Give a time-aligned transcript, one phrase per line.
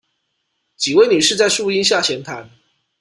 [0.77, 2.49] 幾位女士在樹陰下閒談